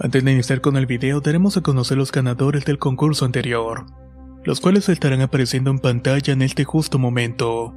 [0.00, 3.86] Antes de iniciar con el video, daremos a conocer los ganadores del concurso anterior,
[4.44, 7.74] los cuales estarán apareciendo en pantalla en este justo momento.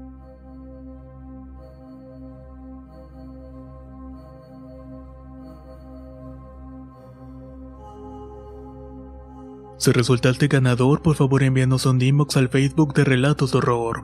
[9.78, 14.04] Si resultaste ganador, por favor envíanos un inbox al Facebook de Relatos de Horror.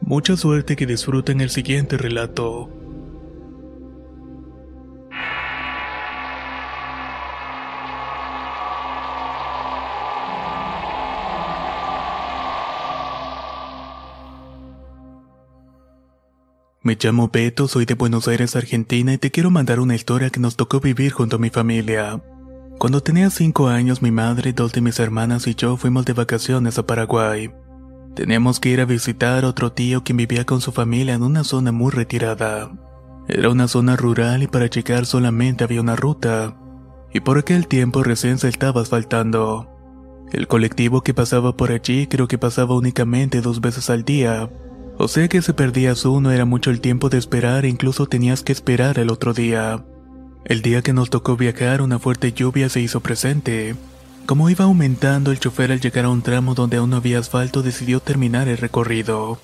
[0.00, 2.68] Mucha suerte que disfruten el siguiente relato.
[16.84, 20.40] Me llamo Beto, soy de Buenos Aires, Argentina y te quiero mandar una historia que
[20.40, 22.20] nos tocó vivir junto a mi familia.
[22.78, 26.78] Cuando tenía 5 años mi madre, dos de mis hermanas y yo fuimos de vacaciones
[26.78, 27.52] a Paraguay.
[28.16, 31.44] Teníamos que ir a visitar a otro tío quien vivía con su familia en una
[31.44, 32.72] zona muy retirada.
[33.28, 36.56] Era una zona rural y para llegar solamente había una ruta,
[37.14, 39.68] y por aquel tiempo recién se estaba asfaltando.
[40.32, 44.50] El colectivo que pasaba por allí creo que pasaba únicamente dos veces al día,
[44.98, 48.42] o sea que si perdías uno era mucho el tiempo de esperar e incluso tenías
[48.42, 49.84] que esperar el otro día.
[50.44, 53.76] El día que nos tocó viajar una fuerte lluvia se hizo presente.
[54.26, 57.62] Como iba aumentando el chofer al llegar a un tramo donde aún no había asfalto
[57.62, 59.38] decidió terminar el recorrido.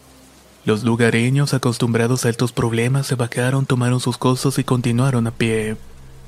[0.64, 5.76] Los lugareños acostumbrados a estos problemas se bajaron, tomaron sus cosas y continuaron a pie.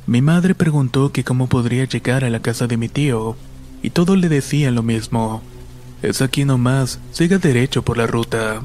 [0.07, 3.37] Mi madre preguntó que cómo podría llegar a la casa de mi tío,
[3.83, 5.43] y todos le decían lo mismo.
[6.03, 8.63] Es aquí nomás, siga derecho por la ruta.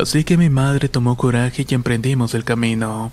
[0.00, 3.12] Así que mi madre tomó coraje y emprendimos el camino.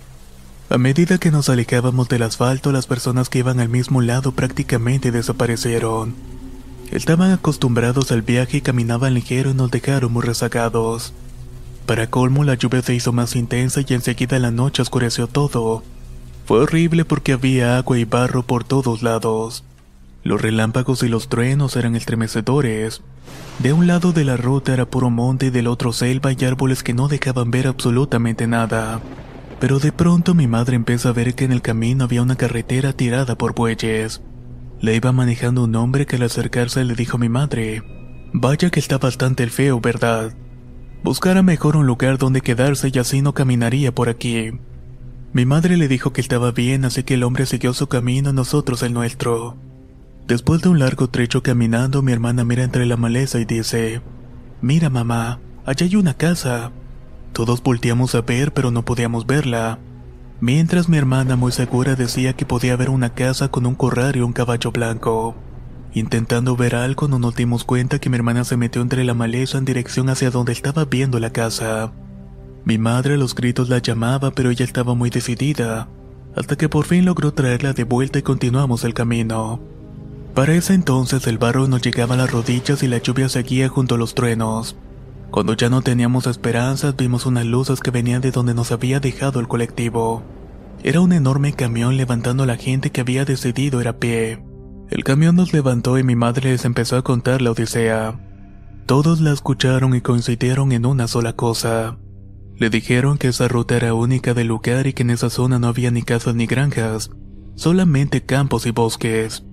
[0.68, 5.10] A medida que nos alejábamos del asfalto, las personas que iban al mismo lado prácticamente
[5.10, 6.14] desaparecieron.
[6.90, 11.14] Estaban acostumbrados al viaje y caminaban ligero y nos dejaron muy rezagados.
[11.86, 15.82] Para colmo, la lluvia se hizo más intensa y enseguida la noche oscureció todo.
[16.44, 19.64] Fue horrible porque había agua y barro por todos lados.
[20.24, 23.02] Los relámpagos y los truenos eran estremecedores.
[23.58, 26.82] De un lado de la ruta era puro monte y del otro selva y árboles
[26.82, 29.02] que no dejaban ver absolutamente nada.
[29.60, 32.94] Pero de pronto mi madre empezó a ver que en el camino había una carretera
[32.94, 34.22] tirada por bueyes.
[34.80, 37.82] La iba manejando un hombre que al acercarse le dijo a mi madre,
[38.32, 40.34] Vaya que está bastante el feo, ¿verdad?
[41.02, 44.52] Buscara mejor un lugar donde quedarse y así no caminaría por aquí.
[45.34, 48.82] Mi madre le dijo que estaba bien, así que el hombre siguió su camino, nosotros
[48.82, 49.56] el nuestro.
[50.26, 54.00] Después de un largo trecho caminando, mi hermana mira entre la maleza y dice,
[54.62, 56.72] Mira mamá, allá hay una casa.
[57.34, 59.78] Todos volteamos a ver, pero no podíamos verla.
[60.40, 64.20] Mientras mi hermana muy segura decía que podía haber una casa con un corral y
[64.20, 65.34] un caballo blanco.
[65.92, 69.58] Intentando ver algo, no nos dimos cuenta que mi hermana se metió entre la maleza
[69.58, 71.92] en dirección hacia donde estaba viendo la casa.
[72.64, 75.88] Mi madre a los gritos la llamaba, pero ella estaba muy decidida,
[76.34, 79.73] hasta que por fin logró traerla de vuelta y continuamos el camino.
[80.34, 83.94] Para ese entonces el barro nos llegaba a las rodillas y la lluvia seguía junto
[83.94, 84.76] a los truenos.
[85.30, 89.38] Cuando ya no teníamos esperanzas vimos unas luces que venían de donde nos había dejado
[89.38, 90.24] el colectivo.
[90.82, 94.44] Era un enorme camión levantando a la gente que había decidido ir a pie.
[94.90, 98.20] El camión nos levantó y mi madre les empezó a contar la odisea.
[98.86, 101.96] Todos la escucharon y coincidieron en una sola cosa.
[102.56, 105.68] Le dijeron que esa ruta era única del lugar y que en esa zona no
[105.68, 107.10] había ni casas ni granjas,
[107.54, 109.44] solamente campos y bosques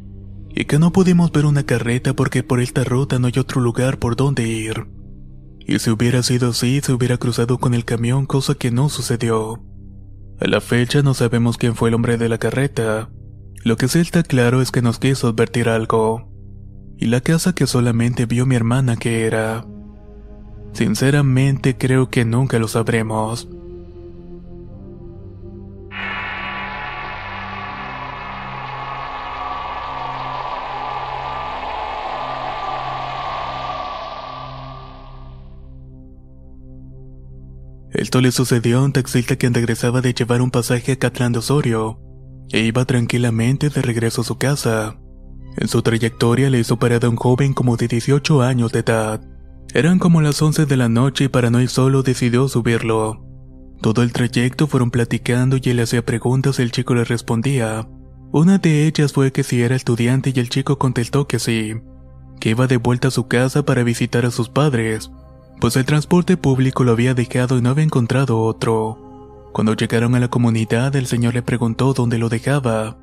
[0.54, 4.00] y que no pudimos ver una carreta porque por esta ruta no hay otro lugar
[4.00, 4.88] por donde ir.
[5.60, 9.64] Y si hubiera sido así, se hubiera cruzado con el camión, cosa que no sucedió.
[10.40, 13.10] A la fecha no sabemos quién fue el hombre de la carreta.
[13.64, 16.30] Lo que sí está claro es que nos quiso advertir algo.
[16.98, 19.66] Y la casa que solamente vio mi hermana que era.
[20.74, 23.48] Sinceramente creo que nunca lo sabremos.
[38.02, 41.38] Esto le sucedió a un taxista que regresaba de llevar un pasaje a Catlán de
[41.38, 42.00] Osorio
[42.50, 44.98] e iba tranquilamente de regreso a su casa.
[45.56, 49.22] En su trayectoria le hizo parada un joven como de 18 años de edad.
[49.76, 53.24] Eran como las 11 de la noche y para no ir solo decidió subirlo.
[53.84, 57.88] Todo el trayecto fueron platicando y él hacía preguntas y el chico le respondía.
[58.32, 61.76] Una de ellas fue que si era estudiante y el chico contestó que sí,
[62.40, 65.12] que iba de vuelta a su casa para visitar a sus padres,
[65.62, 68.98] pues el transporte público lo había dejado y no había encontrado otro.
[69.54, 72.98] Cuando llegaron a la comunidad, el señor le preguntó dónde lo dejaba.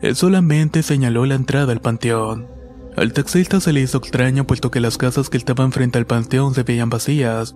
[0.00, 2.48] Él solamente señaló la entrada al panteón.
[2.96, 6.54] Al taxista se le hizo extraño puesto que las casas que estaban frente al panteón
[6.54, 7.54] se veían vacías,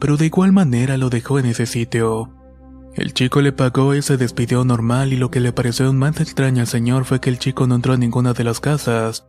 [0.00, 2.30] pero de igual manera lo dejó en ese sitio.
[2.94, 6.62] El chico le pagó y se despidió normal y lo que le pareció más extraño
[6.62, 9.26] al señor fue que el chico no entró a ninguna de las casas,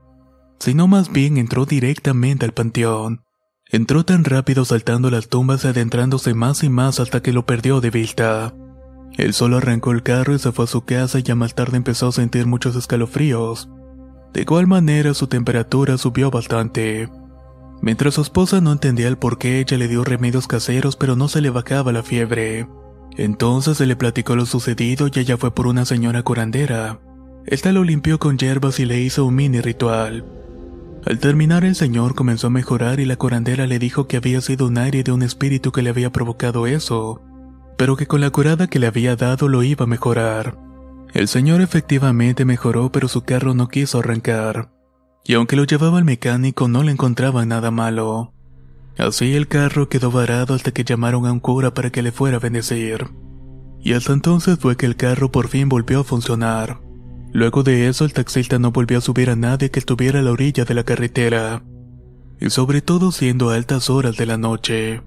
[0.59, 3.24] sino más bien entró directamente al panteón.
[3.71, 7.81] Entró tan rápido saltando las tumbas y adentrándose más y más hasta que lo perdió
[7.81, 8.53] de vista.
[9.17, 11.77] Él solo arrancó el carro y se fue a su casa y ya más tarde
[11.77, 13.69] empezó a sentir muchos escalofríos.
[14.33, 17.09] De igual manera su temperatura subió bastante.
[17.81, 21.27] Mientras su esposa no entendía el por qué, ella le dio remedios caseros pero no
[21.27, 22.67] se le bajaba la fiebre.
[23.17, 26.99] Entonces se le platicó lo sucedido y ella fue por una señora curandera.
[27.45, 30.25] Esta lo limpió con hierbas y le hizo un mini ritual.
[31.05, 34.65] Al terminar el señor comenzó a mejorar y la curandera le dijo que había sido
[34.67, 37.21] un aire de un espíritu que le había provocado eso,
[37.77, 40.57] pero que con la curada que le había dado lo iba a mejorar.
[41.13, 44.71] El señor efectivamente mejoró pero su carro no quiso arrancar,
[45.23, 48.33] y aunque lo llevaba al mecánico no le encontraba nada malo.
[48.97, 52.37] Así el carro quedó varado hasta que llamaron a un cura para que le fuera
[52.37, 53.09] a bendecir.
[53.79, 56.84] Y hasta entonces fue que el carro por fin volvió a funcionar.
[57.35, 60.31] Luego de eso el taxista no volvió a subir a nadie que estuviera a la
[60.31, 61.63] orilla de la carretera,
[62.39, 65.01] y sobre todo siendo altas horas de la noche.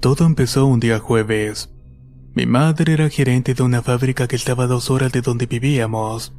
[0.00, 1.70] Todo empezó un día jueves.
[2.34, 6.34] Mi madre era gerente de una fábrica que estaba a dos horas de donde vivíamos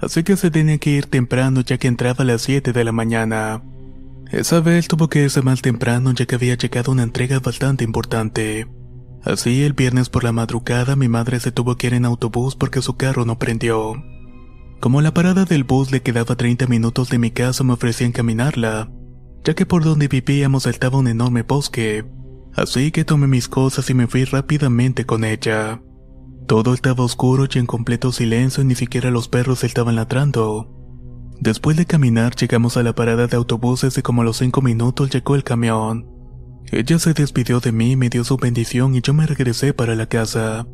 [0.00, 2.92] así que se tenía que ir temprano ya que entraba a las 7 de la
[2.92, 3.62] mañana.
[4.30, 8.68] Esa vez tuvo que irse más temprano ya que había llegado una entrega bastante importante.
[9.24, 12.80] Así el viernes por la madrugada mi madre se tuvo que ir en autobús porque
[12.80, 13.94] su carro no prendió.
[14.80, 18.90] Como la parada del bus le quedaba 30 minutos de mi casa me ofrecí encaminarla,
[19.44, 22.06] ya que por donde vivíamos estaba un enorme bosque,
[22.54, 25.82] así que tomé mis cosas y me fui rápidamente con ella.
[26.50, 30.68] Todo estaba oscuro y en completo silencio y ni siquiera los perros estaban ladrando.
[31.38, 35.10] Después de caminar llegamos a la parada de autobuses y como a los cinco minutos
[35.10, 36.08] llegó el camión.
[36.72, 40.06] Ella se despidió de mí, me dio su bendición y yo me regresé para la
[40.06, 40.66] casa.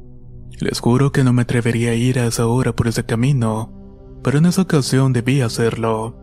[0.60, 3.70] Les juro que no me atrevería a ir a esa hora por ese camino,
[4.24, 6.16] pero en esa ocasión debí hacerlo.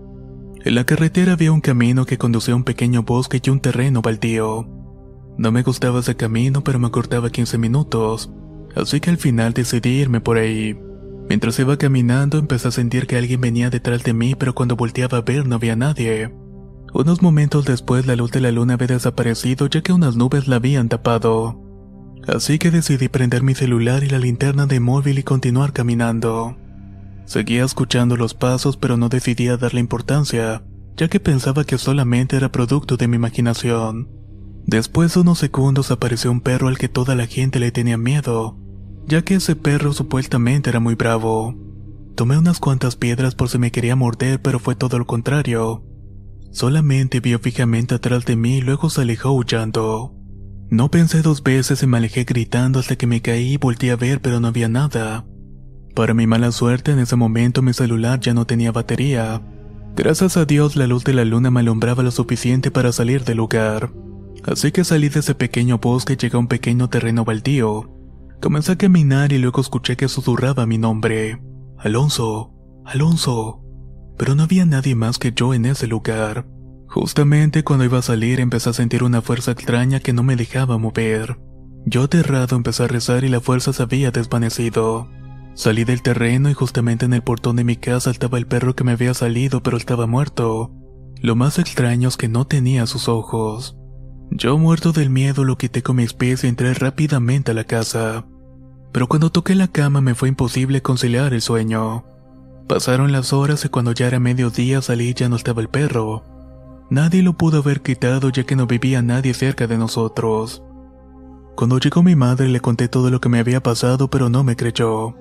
[0.65, 4.01] En la carretera había un camino que conducía a un pequeño bosque y un terreno
[4.01, 4.67] baldío.
[5.37, 8.33] No me gustaba ese camino, pero me cortaba 15 minutos
[8.75, 10.77] así que al final decidí irme por ahí.
[11.29, 15.19] Mientras iba caminando empecé a sentir que alguien venía detrás de mí, pero cuando volteaba
[15.19, 16.33] a ver no había nadie.
[16.93, 20.57] Unos momentos después la luz de la luna había desaparecido ya que unas nubes la
[20.57, 21.59] habían tapado.
[22.27, 26.55] Así que decidí prender mi celular y la linterna de móvil y continuar caminando.
[27.25, 30.63] Seguía escuchando los pasos pero no decidía darle importancia,
[30.95, 34.09] ya que pensaba que solamente era producto de mi imaginación.
[34.65, 38.57] Después de unos segundos apareció un perro al que toda la gente le tenía miedo,
[39.07, 41.55] ya que ese perro supuestamente era muy bravo.
[42.15, 45.83] Tomé unas cuantas piedras por si me quería morder, pero fue todo lo contrario.
[46.51, 50.15] Solamente vio fijamente atrás de mí y luego se alejó huyendo.
[50.69, 53.95] No pensé dos veces y me alejé gritando hasta que me caí y volteé a
[53.95, 55.25] ver, pero no había nada.
[55.95, 59.41] Para mi mala suerte, en ese momento mi celular ya no tenía batería.
[59.95, 63.37] Gracias a Dios, la luz de la luna me alumbraba lo suficiente para salir del
[63.37, 63.91] lugar.
[64.43, 67.92] Así que salí de ese pequeño bosque y llegué a un pequeño terreno baldío.
[68.43, 71.41] Comencé a caminar y luego escuché que susurraba mi nombre.
[71.77, 73.63] Alonso, Alonso.
[74.17, 76.45] Pero no había nadie más que yo en ese lugar.
[76.89, 80.77] Justamente cuando iba a salir empecé a sentir una fuerza extraña que no me dejaba
[80.77, 81.39] mover.
[81.85, 85.07] Yo aterrado empecé a rezar y la fuerza se había desvanecido.
[85.53, 88.83] Salí del terreno y justamente en el portón de mi casa estaba el perro que
[88.83, 90.69] me había salido pero estaba muerto.
[91.21, 93.77] Lo más extraño es que no tenía sus ojos.
[94.31, 98.25] Yo muerto del miedo lo quité con mi pies y entré rápidamente a la casa
[98.93, 102.05] pero cuando toqué la cama me fue imposible conciliar el sueño.
[102.67, 106.23] Pasaron las horas y cuando ya era mediodía salí y ya no estaba el perro.
[106.89, 110.63] Nadie lo pudo haber quitado ya que no vivía nadie cerca de nosotros.
[111.55, 114.55] Cuando llegó mi madre le conté todo lo que me había pasado, pero no me
[114.55, 115.15] creyó.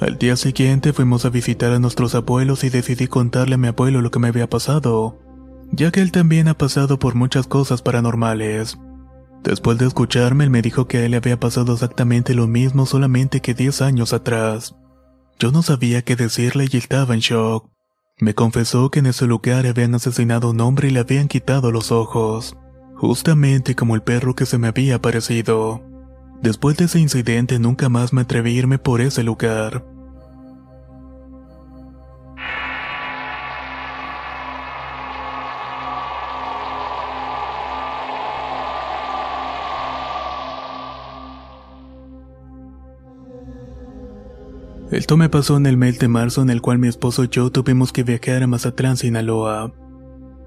[0.00, 4.02] Al día siguiente fuimos a visitar a nuestros abuelos y decidí contarle a mi abuelo
[4.02, 5.18] lo que me había pasado,
[5.70, 8.78] ya que él también ha pasado por muchas cosas paranormales.
[9.46, 12.84] Después de escucharme, él me dijo que a él le había pasado exactamente lo mismo
[12.84, 14.74] solamente que 10 años atrás.
[15.38, 17.70] Yo no sabía qué decirle y estaba en shock.
[18.18, 21.70] Me confesó que en ese lugar habían asesinado a un hombre y le habían quitado
[21.70, 22.56] los ojos,
[22.96, 25.80] justamente como el perro que se me había aparecido.
[26.42, 29.86] Después de ese incidente nunca más me atreví a irme por ese lugar.
[44.92, 47.50] Esto me pasó en el mes de marzo en el cual mi esposo y yo
[47.50, 49.72] tuvimos que viajar a Mazatlán, Sinaloa.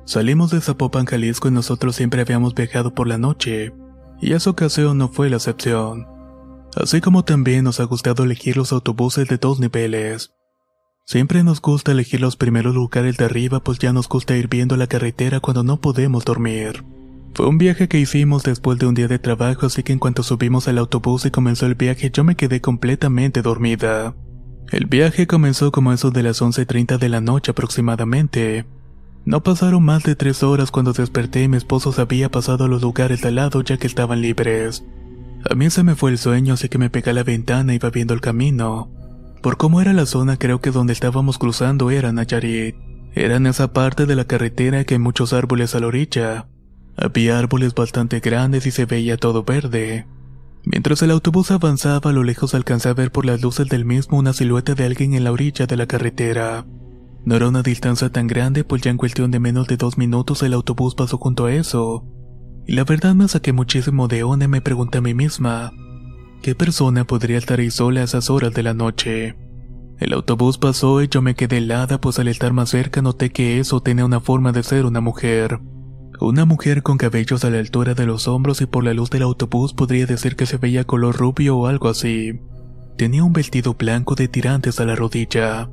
[0.06, 3.74] Salimos de Zapopan, Jalisco y nosotros siempre habíamos viajado por la noche
[4.22, 6.08] y esa ocasión no fue la excepción.
[6.76, 10.32] Así como también nos ha gustado elegir los autobuses de dos niveles.
[11.06, 14.78] Siempre nos gusta elegir los primeros lugares de arriba pues ya nos gusta ir viendo
[14.78, 16.86] la carretera cuando no podemos dormir.
[17.34, 20.24] Fue un viaje que hicimos después de un día de trabajo así que en cuanto
[20.24, 24.16] subimos al autobús y comenzó el viaje yo me quedé completamente dormida.
[24.72, 28.66] El viaje comenzó como eso de las 11.30 de la noche aproximadamente.
[29.26, 32.68] No pasaron más de tres horas cuando desperté y mi esposo se había pasado a
[32.68, 34.84] los lugares de al lado ya que estaban libres.
[35.50, 37.78] A mí se me fue el sueño así que me pegué a la ventana y
[37.78, 38.90] iba viendo el camino.
[39.42, 42.76] Por cómo era la zona creo que donde estábamos cruzando era Nayarit.
[43.16, 46.48] Era en esa parte de la carretera que hay muchos árboles a la orilla.
[46.96, 50.06] Había árboles bastante grandes y se veía todo verde.
[50.64, 54.18] Mientras el autobús avanzaba a lo lejos alcancé a ver por las luces del mismo
[54.18, 56.66] una silueta de alguien en la orilla de la carretera.
[57.26, 60.44] No era una distancia tan grande, pues ya en cuestión de menos de dos minutos
[60.44, 62.06] el autobús pasó junto a eso.
[62.66, 65.72] Y la verdad me saqué muchísimo de onda y me pregunté a mí misma,
[66.42, 69.36] ¿qué persona podría estar ahí sola a esas horas de la noche?
[70.00, 73.60] El autobús pasó y yo me quedé helada, pues al estar más cerca noté que
[73.60, 75.60] eso tenía una forma de ser una mujer.
[76.22, 79.22] Una mujer con cabellos a la altura de los hombros y por la luz del
[79.22, 82.42] autobús podría decir que se veía color rubio o algo así.
[82.98, 85.70] Tenía un vestido blanco de tirantes a la rodilla.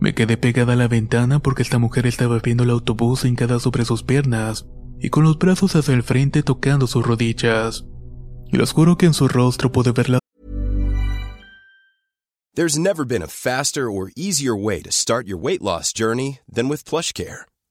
[0.00, 3.84] Me quedé pegada a la ventana porque esta mujer estaba viendo el autobús hincada sobre
[3.84, 4.66] sus piernas
[4.98, 7.84] y con los brazos hacia el frente tocando sus rodillas.
[8.50, 10.18] Y les juro que en su rostro pude ver la...
[12.54, 16.70] There's never been a faster or easier way to start your weight loss journey than
[16.70, 17.49] with PlushCare.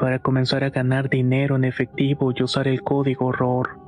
[0.00, 3.78] para comenzar a ganar dinero en efectivo y usar el código ROR.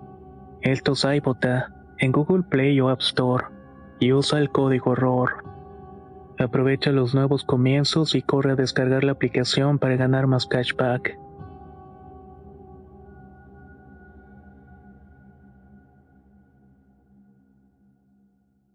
[0.60, 3.46] Esto es iBota en Google Play o App Store
[3.98, 5.42] y usa el código ROR.
[6.38, 11.18] Aprovecha los nuevos comienzos y corre a descargar la aplicación para ganar más cashback.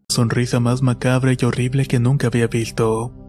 [0.09, 3.26] Sonrisa más macabra y horrible que nunca había visto.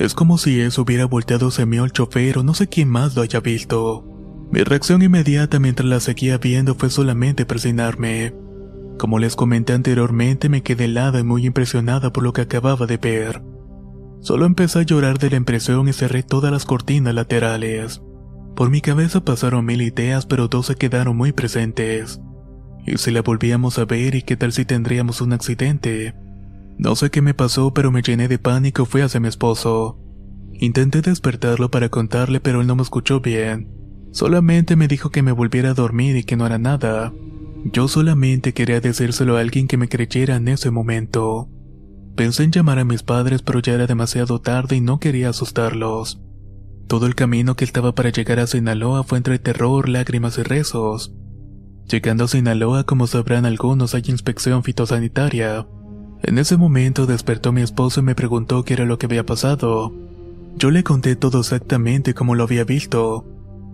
[0.00, 3.14] Es como si eso hubiera volteado hacia mí al chofer o no sé quién más
[3.14, 4.02] lo haya visto.
[4.50, 8.32] Mi reacción inmediata mientras la seguía viendo fue solamente presionarme.
[8.98, 12.96] Como les comenté anteriormente, me quedé helada y muy impresionada por lo que acababa de
[12.96, 13.42] ver.
[14.20, 18.00] Solo empecé a llorar de la impresión y cerré todas las cortinas laterales.
[18.56, 22.22] Por mi cabeza pasaron mil ideas, pero dos se quedaron muy presentes.
[22.86, 26.14] ¿Y si la volvíamos a ver y qué tal si tendríamos un accidente?
[26.80, 29.98] No sé qué me pasó, pero me llené de pánico y fui hacia mi esposo.
[30.54, 33.68] Intenté despertarlo para contarle, pero él no me escuchó bien.
[34.12, 37.12] Solamente me dijo que me volviera a dormir y que no era nada.
[37.66, 41.50] Yo solamente quería decírselo a alguien que me creyera en ese momento.
[42.16, 46.22] Pensé en llamar a mis padres, pero ya era demasiado tarde y no quería asustarlos.
[46.88, 51.14] Todo el camino que estaba para llegar a Sinaloa fue entre terror, lágrimas y rezos.
[51.90, 55.66] Llegando a Sinaloa, como sabrán algunos, hay inspección fitosanitaria.
[56.22, 59.92] En ese momento despertó mi esposo y me preguntó qué era lo que había pasado.
[60.56, 63.26] Yo le conté todo exactamente como lo había visto,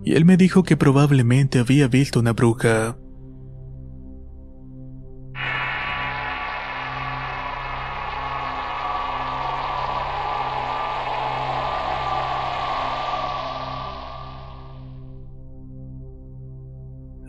[0.05, 2.95] y él me dijo que probablemente había visto una bruja.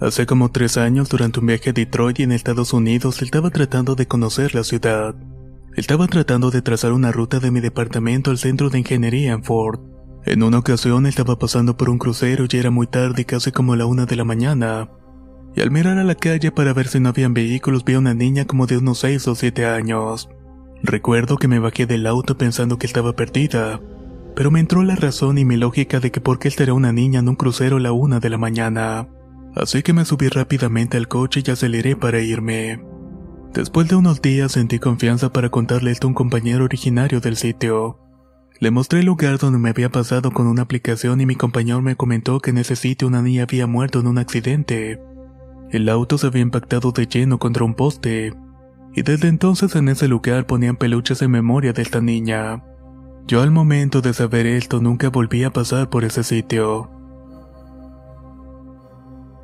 [0.01, 3.97] Hace como tres años, durante un viaje a Detroit y en Estados Unidos, estaba tratando
[3.97, 5.17] de conocer la ciudad.
[5.75, 9.81] Estaba tratando de trazar una ruta de mi departamento al centro de ingeniería en Ford.
[10.25, 13.87] En una ocasión estaba pasando por un crucero y era muy tarde, casi como la
[13.87, 14.89] una de la mañana.
[15.57, 18.15] Y al mirar a la calle para ver si no habían vehículos, vi a una
[18.15, 20.29] niña como de unos seis o siete años.
[20.81, 23.81] Recuerdo que me bajé del auto pensando que estaba perdida,
[24.37, 27.19] pero me entró la razón y mi lógica de que por qué estaría una niña
[27.19, 29.09] en un crucero a la una de la mañana
[29.59, 32.83] así que me subí rápidamente al coche y aceleré para irme.
[33.53, 37.99] Después de unos días sentí confianza para contarle esto a un compañero originario del sitio.
[38.61, 41.97] Le mostré el lugar donde me había pasado con una aplicación y mi compañero me
[41.97, 45.01] comentó que en ese sitio una niña había muerto en un accidente.
[45.71, 48.35] El auto se había impactado de lleno contra un poste,
[48.95, 52.65] y desde entonces en ese lugar ponían peluches en memoria de esta niña.
[53.27, 56.91] Yo al momento de saber esto nunca volví a pasar por ese sitio.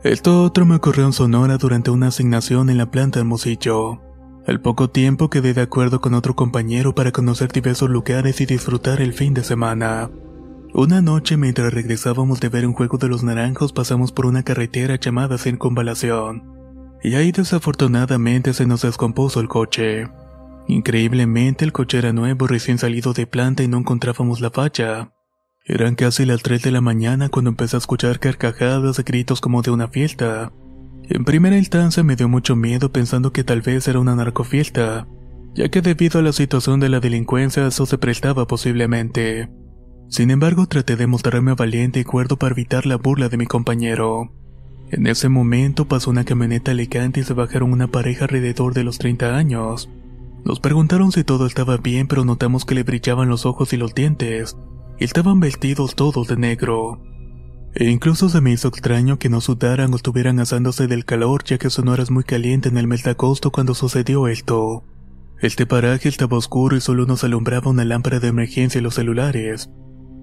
[0.05, 4.03] Esto otro me ocurrió en Sonora durante una asignación en la planta Hermosillo.
[4.47, 9.01] Al poco tiempo quedé de acuerdo con otro compañero para conocer diversos lugares y disfrutar
[9.01, 10.11] el fin de semana.
[10.75, 14.97] Una noche mientras regresábamos de ver un juego de los naranjos pasamos por una carretera
[14.97, 16.53] llamada Circunvalación.
[17.03, 20.11] Y ahí desafortunadamente se nos descompuso el coche.
[20.69, 25.15] Increíblemente el coche era nuevo recién salido de planta y no encontrábamos la falla.
[25.67, 29.63] Eran casi las 3 de la mañana cuando empecé a escuchar carcajadas y gritos como
[29.63, 30.53] de una fiesta.
[31.05, 35.09] En primera instancia me dio mucho miedo pensando que tal vez era una narcofiesta,
[35.55, 39.49] ya que debido a la situación de la delincuencia eso se prestaba posiblemente.
[40.11, 44.35] Sin embargo, traté de mostrarme valiente y cuerdo para evitar la burla de mi compañero.
[44.91, 48.99] En ese momento pasó una camioneta elegante y se bajaron una pareja alrededor de los
[48.99, 49.89] 30 años.
[50.45, 53.95] Nos preguntaron si todo estaba bien, pero notamos que le brillaban los ojos y los
[53.95, 54.59] dientes,
[54.99, 57.01] Estaban vestidos todos de negro.
[57.75, 61.59] E incluso se me hizo extraño que no sudaran o estuvieran asándose del calor ya
[61.59, 64.85] que Sonora es muy caliente en el mes de agosto cuando sucedió esto.
[65.41, 69.69] Este paraje estaba oscuro y solo nos alumbraba una lámpara de emergencia en los celulares.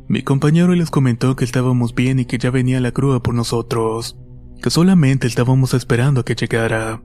[0.08, 4.18] Mi compañero les comentó que estábamos bien y que ya venía la grúa por nosotros,
[4.62, 7.04] que solamente estábamos esperando a que llegara.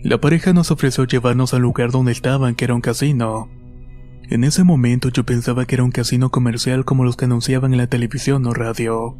[0.00, 3.48] La pareja nos ofreció llevarnos al lugar donde estaban, que era un casino.
[4.30, 7.78] En ese momento yo pensaba que era un casino comercial como los que anunciaban en
[7.78, 9.18] la televisión o radio.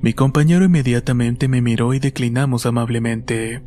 [0.00, 3.62] Mi compañero inmediatamente me miró y declinamos amablemente.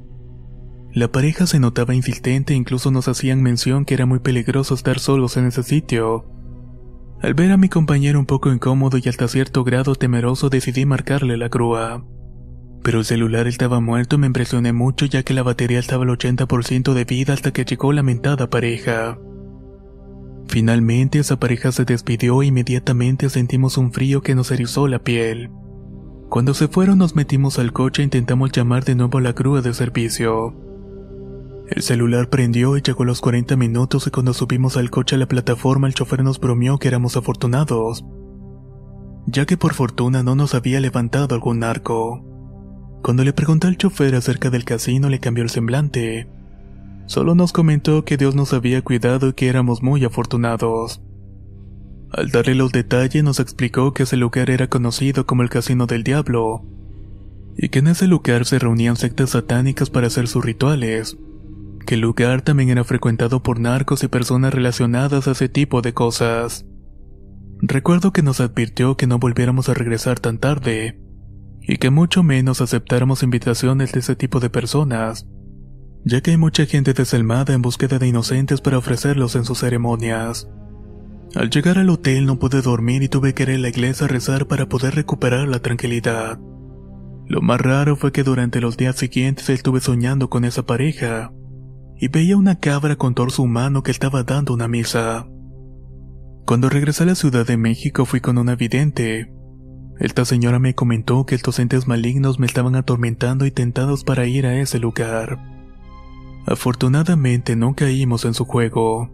[0.94, 5.00] La pareja se notaba insistente e incluso nos hacían mención que era muy peligroso estar
[5.00, 6.26] solos en ese sitio.
[7.22, 11.38] Al ver a mi compañero un poco incómodo y hasta cierto grado temeroso decidí marcarle
[11.38, 12.06] la grúa.
[12.84, 16.10] Pero el celular estaba muerto y me impresioné mucho ya que la batería estaba al
[16.10, 19.20] 80% de vida hasta que llegó la mentada pareja.
[20.52, 25.50] Finalmente esa pareja se despidió e inmediatamente sentimos un frío que nos erizó la piel.
[26.30, 29.62] Cuando se fueron nos metimos al coche e intentamos llamar de nuevo a la grúa
[29.62, 30.54] de servicio.
[31.70, 35.20] El celular prendió y llegó a los 40 minutos y cuando subimos al coche a
[35.20, 38.04] la plataforma el chofer nos bromeó que éramos afortunados,
[39.28, 42.26] ya que por fortuna no nos había levantado algún narco.
[43.02, 46.28] Cuando le pregunté al chofer acerca del casino le cambió el semblante.
[47.12, 51.02] Solo nos comentó que Dios nos había cuidado y que éramos muy afortunados.
[52.10, 56.06] Al darle los detalles nos explicó que ese lugar era conocido como el Casino del
[56.06, 56.64] Diablo,
[57.58, 61.18] y que en ese lugar se reunían sectas satánicas para hacer sus rituales,
[61.86, 65.94] que el lugar también era frecuentado por narcos y personas relacionadas a ese tipo de
[65.94, 66.66] cosas.
[67.62, 71.02] Recuerdo que nos advirtió que no volviéramos a regresar tan tarde,
[71.60, 75.28] y que mucho menos aceptáramos invitaciones de ese tipo de personas,
[76.04, 80.48] ya que hay mucha gente desalmada en búsqueda de inocentes para ofrecerlos en sus ceremonias.
[81.36, 84.10] Al llegar al hotel no pude dormir y tuve que ir a la iglesia a
[84.10, 86.40] rezar para poder recuperar la tranquilidad.
[87.28, 91.32] Lo más raro fue que durante los días siguientes estuve soñando con esa pareja
[91.98, 95.28] y veía una cabra con torso humano que estaba dando una misa.
[96.46, 99.32] Cuando regresé a la Ciudad de México fui con una vidente.
[100.00, 104.48] Esta señora me comentó que estos entes malignos me estaban atormentando y tentados para ir
[104.48, 105.61] a ese lugar.
[106.46, 109.10] Afortunadamente no caímos en su juego.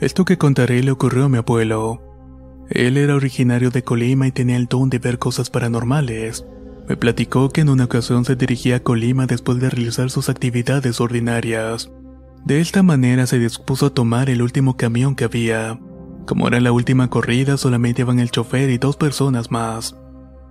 [0.00, 2.00] Esto que contaré le ocurrió a mi abuelo.
[2.70, 6.46] Él era originario de Colima y tenía el don de ver cosas paranormales.
[6.88, 11.02] Me platicó que en una ocasión se dirigía a Colima después de realizar sus actividades
[11.02, 11.90] ordinarias.
[12.44, 15.78] De esta manera se dispuso a tomar el último camión que había.
[16.26, 19.96] Como era la última corrida, solamente iban el chofer y dos personas más.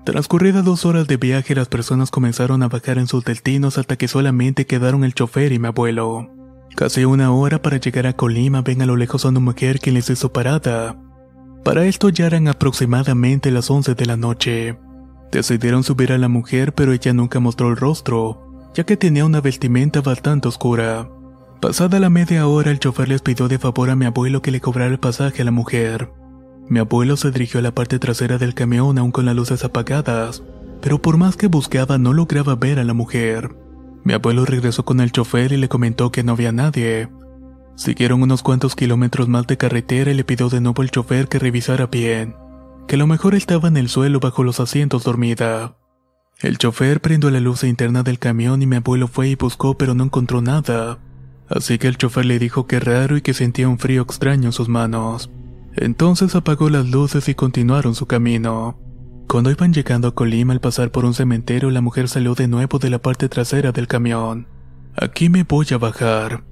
[0.06, 4.08] Transcurridas dos horas de viaje, las personas comenzaron a bajar en sus destinos hasta que
[4.08, 6.30] solamente quedaron el chofer y mi abuelo.
[6.76, 9.92] Casi una hora para llegar a Colima ven a lo lejos a una mujer que
[9.92, 10.98] les hizo parada.
[11.64, 14.80] Para esto ya eran aproximadamente las 11 de la noche.
[15.32, 19.42] Decidieron subir a la mujer pero ella nunca mostró el rostro, ya que tenía una
[19.42, 21.10] vestimenta bastante oscura.
[21.62, 24.62] Pasada la media hora el chofer les pidió de favor a mi abuelo que le
[24.62, 26.10] cobrara el pasaje a la mujer.
[26.70, 30.42] Mi abuelo se dirigió a la parte trasera del camión aún con las luces apagadas,
[30.82, 33.58] pero por más que buscaba no lograba ver a la mujer.
[34.06, 37.10] Mi abuelo regresó con el chofer y le comentó que no había nadie.
[37.76, 41.40] Siguieron unos cuantos kilómetros más de carretera y le pidió de nuevo al chofer que
[41.40, 42.38] revisara bien,
[42.88, 45.76] que lo mejor estaba en el suelo bajo los asientos dormida.
[46.40, 49.94] El chofer prendió la luz interna del camión y mi abuelo fue y buscó pero
[49.94, 51.00] no encontró nada.
[51.50, 54.54] Así que el chofer le dijo que raro y que sentía un frío extraño en
[54.54, 55.30] sus manos.
[55.76, 58.78] Entonces apagó las luces y continuaron su camino.
[59.28, 62.80] Cuando iban llegando a Colima al pasar por un cementerio, la mujer salió de nuevo
[62.80, 64.48] de la parte trasera del camión.
[64.96, 66.44] Aquí me voy a bajar.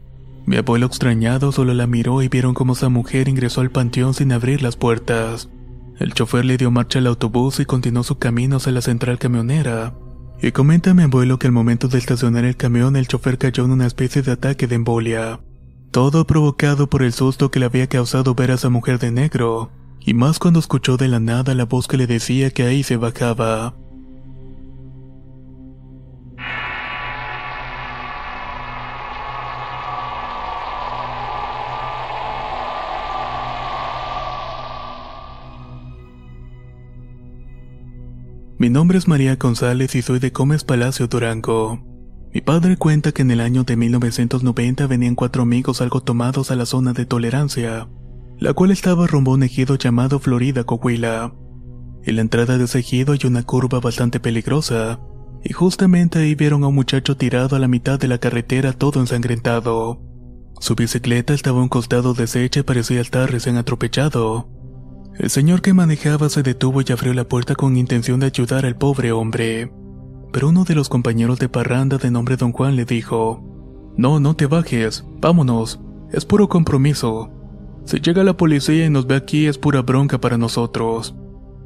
[0.45, 4.31] Mi abuelo extrañado solo la miró y vieron cómo esa mujer ingresó al panteón sin
[4.31, 5.49] abrir las puertas.
[5.99, 9.93] El chofer le dio marcha al autobús y continuó su camino hacia la central camionera.
[10.41, 13.71] Y comenta mi abuelo que al momento de estacionar el camión el chofer cayó en
[13.71, 15.39] una especie de ataque de embolia.
[15.91, 19.71] Todo provocado por el susto que le había causado ver a esa mujer de negro,
[19.99, 22.97] y más cuando escuchó de la nada la voz que le decía que ahí se
[22.97, 23.73] bajaba.
[38.59, 41.79] Mi nombre es María González y soy de Gómez Palacio Durango.
[42.33, 46.55] Mi padre cuenta que en el año de 1990 venían cuatro amigos algo tomados a
[46.55, 47.87] la zona de tolerancia,
[48.39, 51.35] la cual estaba rumbo a un ejido llamado Florida Coahuila.
[52.03, 55.01] En la entrada de ese ejido hay una curva bastante peligrosa,
[55.43, 58.99] y justamente ahí vieron a un muchacho tirado a la mitad de la carretera todo
[58.99, 60.01] ensangrentado.
[60.59, 64.49] Su bicicleta estaba a un costado deshecha y parecía estar recién atropellado.
[65.19, 68.75] El señor que manejaba se detuvo y abrió la puerta con intención de ayudar al
[68.75, 69.71] pobre hombre.
[70.31, 73.43] Pero uno de los compañeros de parranda de nombre Don Juan le dijo,
[73.97, 75.79] No, no te bajes, vámonos,
[76.11, 77.31] es puro compromiso.
[77.85, 81.15] Si llega la policía y nos ve aquí es pura bronca para nosotros.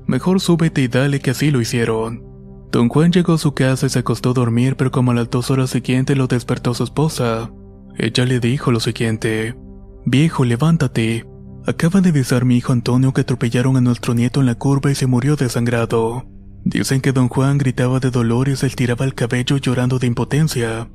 [0.08, 2.24] Mejor súbete y dale que así lo hicieron.
[2.72, 5.30] Don Juan llegó a su casa y se acostó a dormir, pero como a las
[5.30, 7.52] dos horas siguientes lo despertó su esposa.
[7.98, 9.56] Ella le dijo lo siguiente:
[10.06, 11.26] Viejo, levántate.
[11.66, 14.96] Acaba de avisar mi hijo Antonio que atropellaron a nuestro nieto en la curva y
[14.96, 16.26] se murió desangrado.
[16.64, 20.90] Dicen que don Juan gritaba de dolor y se estiraba el cabello llorando de impotencia.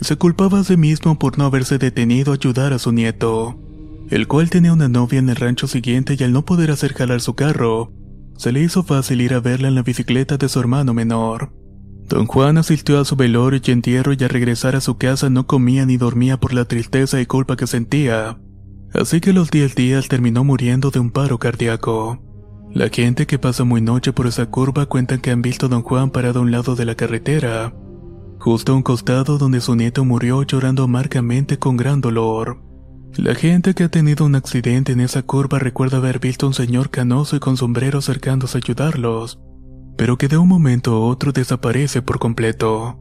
[0.00, 3.58] Se culpaba a sí mismo por no haberse detenido a ayudar a su nieto,
[4.10, 7.20] el cual tenía una novia en el rancho siguiente y al no poder hacer jalar
[7.20, 7.92] su carro,
[8.36, 11.52] se le hizo fácil ir a verla en la bicicleta de su hermano menor.
[12.08, 15.46] Don Juan asistió a su velorio y entierro y al regresar a su casa no
[15.46, 18.38] comía ni dormía por la tristeza y culpa que sentía.
[18.94, 22.22] Así que los 10 días terminó muriendo de un paro cardíaco.
[22.72, 25.82] La gente que pasa muy noche por esa curva cuentan que han visto a don
[25.82, 27.74] Juan parado a un lado de la carretera,
[28.38, 32.62] justo a un costado donde su nieto murió llorando amargamente con gran dolor.
[33.16, 36.54] La gente que ha tenido un accidente en esa curva recuerda haber visto a un
[36.54, 39.40] señor canoso y con sombrero acercándose a ayudarlos,
[39.96, 43.00] pero que de un momento a otro desaparece por completo.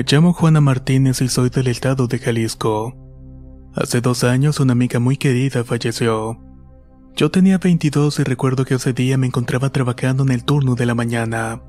[0.00, 2.96] Me llamo Juana Martínez y soy del estado de Jalisco.
[3.74, 6.40] Hace dos años una amiga muy querida falleció.
[7.14, 10.86] Yo tenía 22 y recuerdo que ese día me encontraba trabajando en el turno de
[10.86, 11.60] la mañana.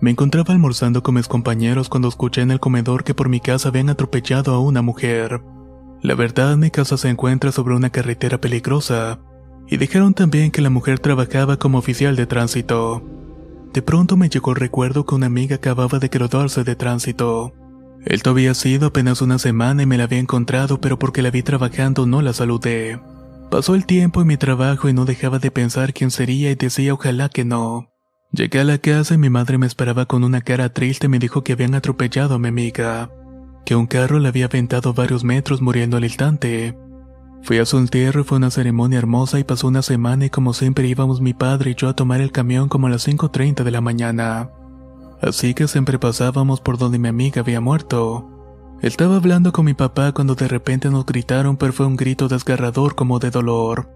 [0.00, 3.68] Me encontraba almorzando con mis compañeros cuando escuché en el comedor que por mi casa
[3.68, 5.42] habían atropellado a una mujer.
[6.00, 9.20] La verdad, mi casa se encuentra sobre una carretera peligrosa,
[9.68, 13.02] y dijeron también que la mujer trabajaba como oficial de tránsito.
[13.74, 17.52] De pronto me llegó el recuerdo que una amiga acababa de graduarse de tránsito.
[18.06, 21.42] Esto había sido apenas una semana y me la había encontrado, pero porque la vi
[21.42, 23.00] trabajando no la saludé.
[23.50, 26.94] Pasó el tiempo en mi trabajo y no dejaba de pensar quién sería y decía
[26.94, 27.90] ojalá que no.
[28.30, 31.18] Llegué a la casa y mi madre me esperaba con una cara triste y me
[31.18, 33.10] dijo que habían atropellado a mi amiga,
[33.64, 36.78] que un carro la había aventado varios metros muriendo al instante.
[37.42, 40.54] Fui a su entierro y fue una ceremonia hermosa y pasó una semana y como
[40.54, 43.70] siempre íbamos mi padre y yo a tomar el camión como a las 5.30 de
[43.72, 44.50] la mañana.
[45.26, 48.30] Así que siempre pasábamos por donde mi amiga había muerto.
[48.80, 52.94] Estaba hablando con mi papá cuando de repente nos gritaron pero fue un grito desgarrador
[52.94, 53.90] como de dolor.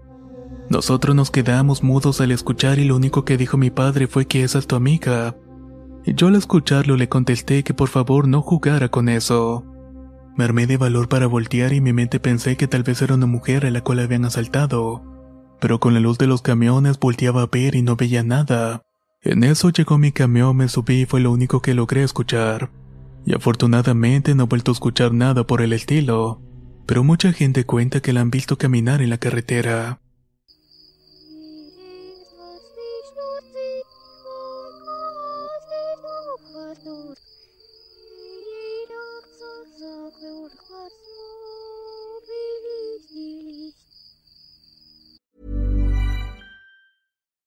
[0.69, 4.43] Nosotros nos quedamos mudos al escuchar y lo único que dijo mi padre fue que
[4.43, 5.37] esa es tu amiga.
[6.05, 9.63] Yo al escucharlo le contesté que por favor no jugara con eso.
[10.35, 13.25] Me armé de valor para voltear y mi mente pensé que tal vez era una
[13.25, 15.01] mujer a la cual habían asaltado.
[15.61, 18.81] Pero con la luz de los camiones volteaba a ver y no veía nada.
[19.23, 22.71] En eso llegó mi camión, me subí y fue lo único que logré escuchar.
[23.23, 26.41] Y afortunadamente no he vuelto a escuchar nada por el estilo.
[26.87, 30.01] Pero mucha gente cuenta que la han visto caminar en la carretera.